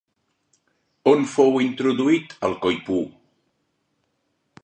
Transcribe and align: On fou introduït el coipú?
On 1.11 1.21
fou 1.33 1.59
introduït 1.65 2.33
el 2.49 2.57
coipú? 2.65 3.01